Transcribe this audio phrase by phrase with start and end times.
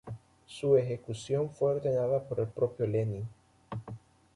[0.47, 3.29] Su ejecución fue ordenada por el propio Lenin.